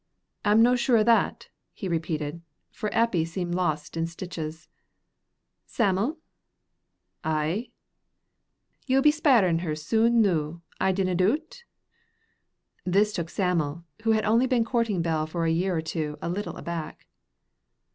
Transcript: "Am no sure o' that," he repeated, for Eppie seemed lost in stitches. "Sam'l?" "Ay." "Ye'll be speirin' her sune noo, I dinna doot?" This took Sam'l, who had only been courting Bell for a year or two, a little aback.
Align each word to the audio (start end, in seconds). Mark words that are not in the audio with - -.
"Am 0.43 0.63
no 0.63 0.75
sure 0.75 0.97
o' 0.97 1.03
that," 1.03 1.49
he 1.73 1.87
repeated, 1.87 2.41
for 2.71 2.89
Eppie 2.91 3.23
seemed 3.23 3.53
lost 3.53 3.95
in 3.95 4.07
stitches. 4.07 4.67
"Sam'l?" 5.67 6.17
"Ay." 7.23 7.69
"Ye'll 8.87 9.03
be 9.03 9.11
speirin' 9.11 9.59
her 9.59 9.75
sune 9.75 10.19
noo, 10.19 10.61
I 10.79 10.91
dinna 10.91 11.13
doot?" 11.13 11.65
This 12.83 13.13
took 13.13 13.29
Sam'l, 13.29 13.85
who 14.01 14.13
had 14.13 14.25
only 14.25 14.47
been 14.47 14.65
courting 14.65 15.03
Bell 15.03 15.27
for 15.27 15.45
a 15.45 15.51
year 15.51 15.77
or 15.77 15.81
two, 15.83 16.17
a 16.19 16.29
little 16.29 16.57
aback. 16.57 17.05